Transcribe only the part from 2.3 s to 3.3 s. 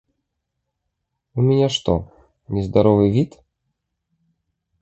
нездоровый